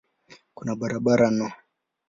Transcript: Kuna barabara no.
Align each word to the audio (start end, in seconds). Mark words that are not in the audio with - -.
Kuna 0.55 0.71
barabara 0.79 1.29
no. 1.37 1.47